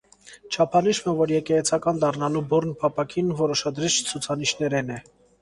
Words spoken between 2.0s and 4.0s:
դառնալու բուռն փափաքին որոշադրիչ